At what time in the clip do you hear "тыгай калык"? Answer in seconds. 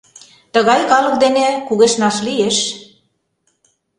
0.53-1.15